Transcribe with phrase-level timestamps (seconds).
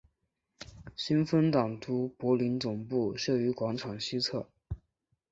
[0.95, 4.49] 新芬党都柏林总部设于广场西侧。